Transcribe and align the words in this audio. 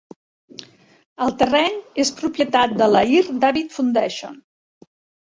El 1.25 1.35
terreny 1.43 1.77
és 2.05 2.13
propietat 2.23 2.75
de 2.83 2.91
la 2.97 3.07
Ir 3.21 3.25
David 3.47 3.73
Foundation. 3.81 4.45